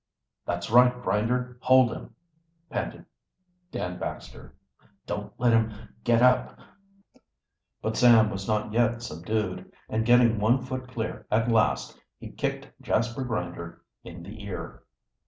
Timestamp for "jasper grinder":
12.81-13.83